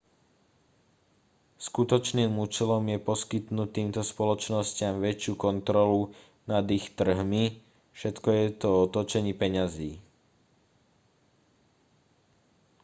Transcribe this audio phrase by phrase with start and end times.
[1.67, 6.01] skutočným účelom je poskytnúť týmto spoločnostiam väčšiu kontrolu
[6.51, 7.43] nad ich trhmi
[7.97, 9.91] všetko je to o točení peňazí